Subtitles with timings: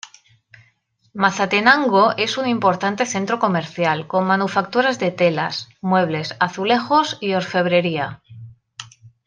[1.25, 8.19] Mazatenango es un importante centro comercial, con manufacturas de telas, muebles, azulejos y orfebrería.